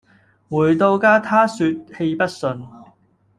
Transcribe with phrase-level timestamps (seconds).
[0.49, 2.67] 回到家她說氣不順